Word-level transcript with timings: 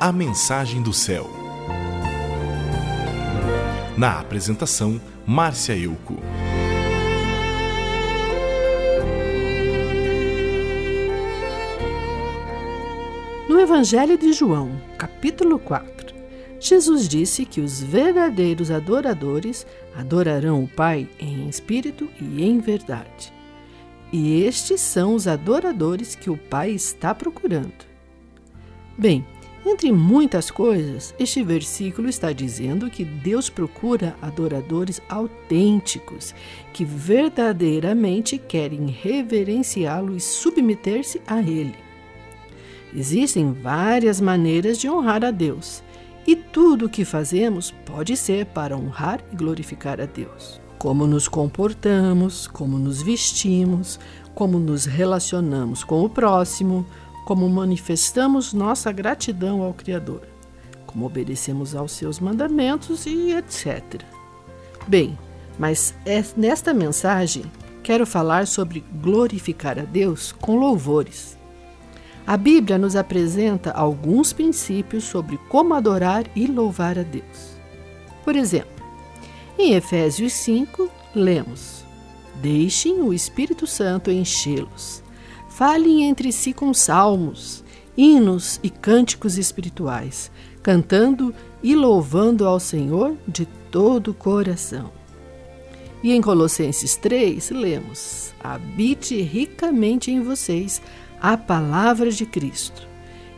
A 0.00 0.12
Mensagem 0.12 0.82
do 0.82 0.92
Céu. 0.92 1.30
Na 3.96 4.18
apresentação, 4.18 5.00
Márcia 5.24 5.76
Euco. 5.76 6.16
No 13.48 13.60
Evangelho 13.60 14.18
de 14.18 14.32
João, 14.32 14.72
capítulo 14.98 15.58
4, 15.60 16.14
Jesus 16.58 17.08
disse 17.08 17.46
que 17.46 17.60
os 17.60 17.80
verdadeiros 17.80 18.70
adoradores 18.70 19.64
adorarão 19.96 20.64
o 20.64 20.68
Pai 20.68 21.08
em 21.20 21.48
espírito 21.48 22.10
e 22.20 22.42
em 22.42 22.58
verdade. 22.58 23.32
E 24.12 24.42
estes 24.42 24.80
são 24.80 25.14
os 25.14 25.28
adoradores 25.28 26.14
que 26.14 26.28
o 26.28 26.36
Pai 26.36 26.72
está 26.72 27.14
procurando. 27.14 27.94
Bem, 28.96 29.26
entre 29.66 29.90
muitas 29.90 30.50
coisas, 30.50 31.14
este 31.18 31.42
versículo 31.42 32.08
está 32.08 32.32
dizendo 32.32 32.90
que 32.90 33.04
Deus 33.04 33.48
procura 33.48 34.14
adoradores 34.20 35.00
autênticos, 35.08 36.34
que 36.72 36.84
verdadeiramente 36.84 38.36
querem 38.36 38.86
reverenciá-lo 38.86 40.14
e 40.14 40.20
submeter-se 40.20 41.20
a 41.26 41.40
Ele. 41.40 41.74
Existem 42.94 43.52
várias 43.52 44.20
maneiras 44.20 44.78
de 44.78 44.88
honrar 44.88 45.24
a 45.24 45.30
Deus, 45.30 45.82
e 46.26 46.36
tudo 46.36 46.86
o 46.86 46.88
que 46.88 47.04
fazemos 47.04 47.70
pode 47.70 48.16
ser 48.16 48.46
para 48.46 48.76
honrar 48.76 49.22
e 49.32 49.36
glorificar 49.36 50.00
a 50.00 50.06
Deus. 50.06 50.60
Como 50.78 51.06
nos 51.06 51.28
comportamos, 51.28 52.46
como 52.46 52.78
nos 52.78 53.02
vestimos, 53.02 53.98
como 54.34 54.58
nos 54.58 54.84
relacionamos 54.84 55.84
com 55.84 56.04
o 56.04 56.08
próximo, 56.08 56.86
como 57.24 57.48
manifestamos 57.48 58.52
nossa 58.52 58.92
gratidão 58.92 59.62
ao 59.62 59.72
Criador, 59.72 60.22
como 60.86 61.06
obedecemos 61.06 61.74
aos 61.74 61.92
seus 61.92 62.20
mandamentos 62.20 63.06
e 63.06 63.32
etc. 63.32 64.02
Bem, 64.86 65.18
mas 65.58 65.94
é 66.04 66.22
nesta 66.36 66.74
mensagem 66.74 67.44
quero 67.82 68.06
falar 68.06 68.46
sobre 68.46 68.84
glorificar 69.00 69.78
a 69.78 69.82
Deus 69.82 70.32
com 70.32 70.56
louvores. 70.56 71.38
A 72.26 72.36
Bíblia 72.36 72.78
nos 72.78 72.96
apresenta 72.96 73.70
alguns 73.70 74.32
princípios 74.32 75.04
sobre 75.04 75.38
como 75.48 75.74
adorar 75.74 76.24
e 76.34 76.46
louvar 76.46 76.98
a 76.98 77.02
Deus. 77.02 77.58
Por 78.24 78.34
exemplo, 78.34 78.82
em 79.58 79.74
Efésios 79.74 80.32
5, 80.32 80.90
lemos: 81.14 81.84
Deixem 82.36 83.02
o 83.02 83.12
Espírito 83.12 83.66
Santo 83.66 84.10
enchê-los 84.10 85.03
Falem 85.54 86.02
entre 86.02 86.32
si 86.32 86.52
com 86.52 86.74
salmos, 86.74 87.62
hinos 87.96 88.58
e 88.60 88.68
cânticos 88.68 89.38
espirituais, 89.38 90.28
cantando 90.60 91.32
e 91.62 91.76
louvando 91.76 92.44
ao 92.44 92.58
Senhor 92.58 93.16
de 93.28 93.46
todo 93.70 94.10
o 94.10 94.14
coração. 94.14 94.90
E 96.02 96.10
em 96.10 96.20
Colossenses 96.20 96.96
3, 96.96 97.52
lemos: 97.52 98.34
Habite 98.42 99.22
ricamente 99.22 100.10
em 100.10 100.20
vocês 100.20 100.82
a 101.20 101.36
palavra 101.36 102.10
de 102.10 102.26
Cristo. 102.26 102.88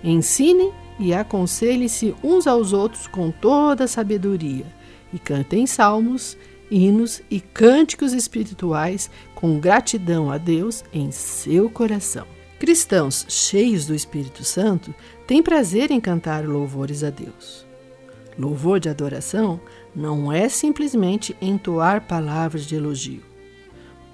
Ensinem 0.03 0.73
e 0.99 1.13
aconselhem-se 1.13 2.15
uns 2.25 2.47
aos 2.47 2.73
outros 2.73 3.07
com 3.07 3.31
toda 3.31 3.87
sabedoria, 3.87 4.65
e 5.13 5.19
cantem 5.19 5.67
salmos, 5.67 6.35
hinos 6.71 7.23
e 7.31 7.41
cânticos 7.41 8.13
espirituais 8.13 9.11
com 9.35 9.59
gratidão 9.61 10.31
a 10.31 10.39
Deus 10.39 10.85
em 10.93 11.11
seu 11.11 11.71
coração. 11.71 12.27
Cristãos 12.59 13.27
cheios 13.29 13.87
do 13.87 13.95
Espírito 13.95 14.43
Santo 14.43 14.95
têm 15.27 15.43
prazer 15.43 15.91
em 15.91 16.01
cantar 16.01 16.47
louvores 16.47 17.05
a 17.05 17.11
Deus. 17.11 17.67
Louvor 18.39 18.81
de 18.81 18.89
adoração 18.89 19.61
não 19.95 20.31
é 20.31 20.49
simplesmente 20.49 21.37
entoar 21.41 22.07
palavras 22.07 22.67
de 22.67 22.75
elogio. 22.75 23.23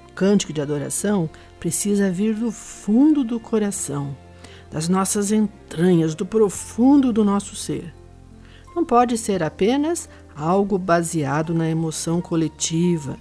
O 0.08 0.12
cântico 0.12 0.52
de 0.52 0.60
adoração 0.60 1.30
precisa 1.58 2.10
vir 2.10 2.34
do 2.34 2.50
fundo 2.50 3.24
do 3.24 3.40
coração, 3.40 4.16
das 4.70 4.88
nossas 4.88 5.32
entranhas, 5.32 6.14
do 6.14 6.26
profundo 6.26 7.12
do 7.12 7.24
nosso 7.24 7.54
ser. 7.54 7.92
Não 8.74 8.84
pode 8.84 9.18
ser 9.18 9.42
apenas 9.42 10.08
algo 10.34 10.78
baseado 10.78 11.54
na 11.54 11.68
emoção 11.68 12.20
coletiva, 12.20 13.16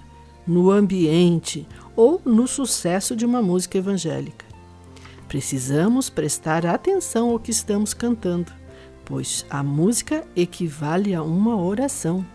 no 0.46 0.72
ambiente 0.72 1.68
ou 1.96 2.22
no 2.26 2.48
sucesso 2.48 3.16
de 3.16 3.26
uma 3.26 3.42
música 3.42 3.78
evangélica. 3.78 4.46
Precisamos 5.28 6.10
prestar 6.10 6.66
atenção 6.66 7.30
ao 7.30 7.40
que 7.40 7.52
estamos 7.52 7.94
cantando, 7.94 8.52
pois 9.06 9.46
a 9.50 9.64
música 9.64 10.26
equivale 10.36 11.16
a 11.16 11.24
uma 11.24 11.56
oração, 11.56 12.26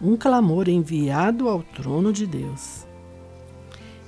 um 0.00 0.16
clamor 0.16 0.68
enviado 0.68 1.48
ao 1.48 1.62
trono 1.62 2.12
de 2.12 2.26
Deus. 2.26 2.86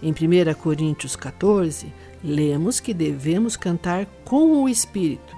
Em 0.03 0.13
1 0.13 0.55
Coríntios 0.55 1.15
14, 1.15 1.93
lemos 2.25 2.81
que 2.81 2.95
devemos 2.95 3.57
cantar 3.57 4.07
com 4.25 4.63
o 4.63 4.69
Espírito, 4.69 5.37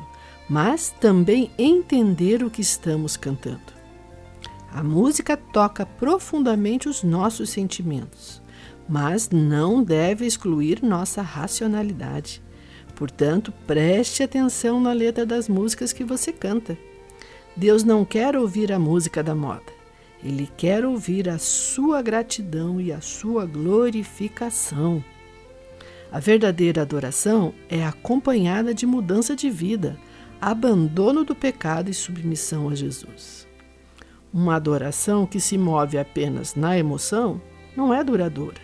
mas 0.49 0.91
também 1.01 1.51
entender 1.59 2.45
o 2.45 2.51
que 2.51 2.63
estamos 2.63 3.17
cantando. 3.17 3.74
A 4.75 4.83
música 4.83 5.37
toca 5.37 5.87
profundamente 5.87 6.89
os 6.89 7.05
nossos 7.05 7.49
sentimentos, 7.51 8.43
mas 8.89 9.31
não 9.31 9.85
deve 9.85 10.27
excluir 10.27 10.83
nossa 10.83 11.23
racionalidade. 11.23 12.43
Portanto, 12.97 13.53
preste 13.69 14.25
atenção 14.25 14.81
na 14.81 14.93
letra 14.93 15.25
das 15.25 15.49
músicas 15.49 15.93
que 15.93 16.03
você 16.03 16.33
canta. 16.33 16.77
Deus 17.57 17.85
não 17.85 18.05
quer 18.05 18.37
ouvir 18.37 18.73
a 18.73 18.79
música 18.81 19.23
da 19.23 19.33
moda. 19.33 19.73
Ele 20.25 20.51
quer 20.57 20.85
ouvir 20.85 21.29
a 21.29 21.39
sua 21.39 22.03
gratidão 22.03 22.81
e 22.81 22.93
a 22.93 23.01
sua 23.01 23.47
glorificação. 23.47 25.05
A 26.11 26.19
verdadeira 26.19 26.83
adoração 26.83 27.55
é 27.69 27.85
acompanhada 27.85 28.75
de 28.75 28.87
mudança 28.87 29.37
de 29.37 29.49
vida, 29.49 29.97
abandono 30.41 31.23
do 31.23 31.35
pecado 31.35 31.91
e 31.91 31.95
submissão 31.95 32.69
a 32.69 32.75
Jesus. 32.75 33.54
Uma 34.35 34.57
adoração 34.57 35.27
que 35.27 35.39
se 35.39 35.57
move 35.57 35.97
apenas 35.97 36.57
na 36.57 36.77
emoção 36.77 37.41
não 37.77 37.95
é 37.95 38.03
duradoura. 38.03 38.61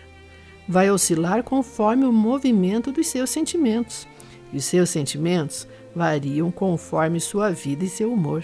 Vai 0.67 0.91
oscilar 0.91 1.43
conforme 1.43 2.03
o 2.03 2.11
movimento 2.11 2.91
dos 2.91 3.07
seus 3.07 3.29
sentimentos, 3.29 4.05
e 4.51 4.57
os 4.57 4.65
seus 4.65 4.89
sentimentos 4.89 5.65
variam 5.95 6.51
conforme 6.51 7.21
sua 7.21 7.51
vida 7.51 7.85
e 7.85 7.89
seu 7.89 8.11
humor. 8.11 8.43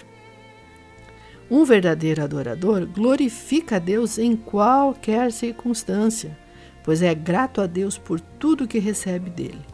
Um 1.51 1.65
verdadeiro 1.65 2.23
adorador 2.23 2.85
glorifica 2.85 3.75
a 3.75 3.79
Deus 3.79 4.17
em 4.17 4.33
qualquer 4.33 5.33
circunstância, 5.33 6.37
pois 6.81 7.01
é 7.01 7.13
grato 7.13 7.59
a 7.59 7.67
Deus 7.67 7.97
por 7.97 8.21
tudo 8.21 8.69
que 8.69 8.79
recebe 8.79 9.29
dele. 9.29 9.65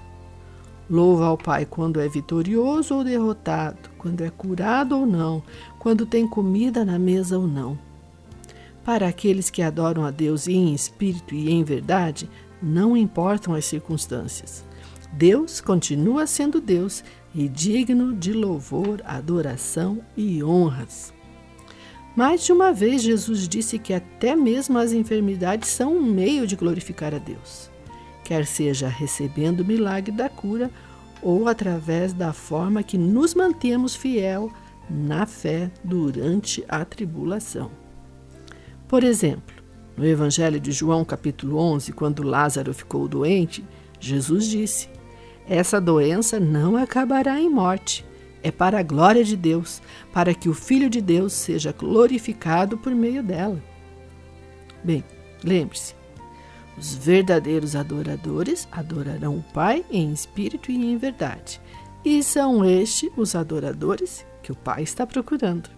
Louva 0.89 1.27
ao 1.27 1.37
Pai 1.37 1.67
quando 1.67 2.01
é 2.01 2.09
vitorioso 2.09 2.95
ou 2.95 3.03
derrotado, 3.03 3.92
quando 4.03 4.21
é 4.21 4.29
curado 4.29 4.97
ou 4.97 5.05
não, 5.05 5.41
quando 5.79 6.05
tem 6.05 6.27
comida 6.27 6.83
na 6.83 6.99
mesa 6.99 7.39
ou 7.39 7.47
não. 7.47 7.79
Para 8.83 9.07
aqueles 9.07 9.49
que 9.49 9.61
adoram 9.61 10.03
a 10.03 10.11
Deus 10.11 10.45
em 10.45 10.73
espírito 10.73 11.33
e 11.33 11.49
em 11.49 11.63
verdade, 11.63 12.29
não 12.61 12.97
importam 12.97 13.55
as 13.55 13.63
circunstâncias. 13.63 14.65
Deus 15.13 15.61
continua 15.61 16.27
sendo 16.27 16.59
Deus 16.59 17.01
e 17.33 17.47
digno 17.47 18.13
de 18.13 18.33
louvor, 18.33 19.01
adoração 19.05 20.01
e 20.17 20.43
honras. 20.43 21.13
Mais 22.13 22.43
de 22.43 22.51
uma 22.51 22.73
vez, 22.73 23.01
Jesus 23.01 23.47
disse 23.47 23.79
que 23.79 23.93
até 23.93 24.35
mesmo 24.35 24.77
as 24.77 24.91
enfermidades 24.91 25.69
são 25.69 25.95
um 25.95 26.03
meio 26.03 26.45
de 26.45 26.57
glorificar 26.57 27.15
a 27.15 27.17
Deus 27.17 27.71
quer 28.23 28.45
seja 28.45 28.87
recebendo 28.87 29.59
o 29.59 29.65
milagre 29.65 30.11
da 30.11 30.29
cura 30.29 30.71
ou 31.23 31.47
através 31.47 32.13
da 32.13 32.33
forma 32.33 32.83
que 32.83 32.97
nos 32.97 33.33
mantemos 33.33 33.95
fiel 33.95 34.51
na 34.89 35.25
fé 35.25 35.71
durante 35.83 36.63
a 36.67 36.83
tribulação. 36.83 37.71
Por 38.87 39.03
exemplo, 39.03 39.55
no 39.95 40.05
Evangelho 40.05 40.59
de 40.59 40.71
João, 40.71 41.05
capítulo 41.05 41.57
11, 41.57 41.93
quando 41.93 42.23
Lázaro 42.23 42.73
ficou 42.73 43.07
doente, 43.07 43.63
Jesus 43.99 44.47
disse: 44.47 44.89
Essa 45.47 45.79
doença 45.79 46.39
não 46.39 46.75
acabará 46.75 47.39
em 47.39 47.49
morte. 47.49 48.05
É 48.41 48.51
para 48.51 48.79
a 48.79 48.83
glória 48.83 49.23
de 49.23 49.37
Deus, 49.37 49.81
para 50.11 50.33
que 50.33 50.49
o 50.49 50.53
Filho 50.53 50.89
de 50.89 50.99
Deus 50.99 51.31
seja 51.31 51.71
glorificado 51.71 52.77
por 52.77 52.93
meio 52.93 53.23
dela. 53.23 53.63
Bem, 54.83 55.01
lembre-se, 55.41 55.95
os 56.77 56.95
verdadeiros 56.95 57.75
adoradores 57.75 58.67
adorarão 58.71 59.37
o 59.37 59.43
Pai 59.53 59.85
em 59.91 60.11
espírito 60.11 60.71
e 60.71 60.75
em 60.75 60.97
verdade. 60.97 61.61
E 62.03 62.21
são 62.23 62.65
estes 62.65 63.09
os 63.15 63.35
adoradores 63.35 64.25
que 64.41 64.51
o 64.51 64.55
Pai 64.55 64.83
está 64.83 65.05
procurando. 65.05 65.69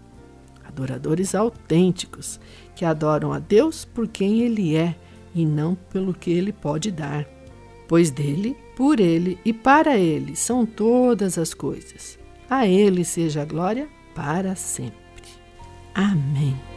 Adoradores 0.63 1.35
autênticos, 1.35 2.39
que 2.75 2.83
adoram 2.83 3.31
a 3.31 3.39
Deus 3.39 3.85
por 3.85 4.07
quem 4.07 4.41
Ele 4.41 4.75
é 4.75 4.95
e 5.33 5.45
não 5.45 5.75
pelo 5.75 6.13
que 6.13 6.31
Ele 6.31 6.51
pode 6.51 6.91
dar. 6.91 7.25
Pois 7.87 8.09
dele, 8.09 8.57
por 8.75 8.99
Ele 8.99 9.37
e 9.45 9.53
para 9.53 9.97
Ele 9.97 10.35
são 10.35 10.65
todas 10.65 11.37
as 11.37 11.53
coisas. 11.53 12.17
A 12.49 12.67
Ele 12.67 13.03
seja 13.03 13.43
a 13.43 13.45
glória 13.45 13.87
para 14.15 14.55
sempre. 14.55 14.95
Amém. 15.93 16.74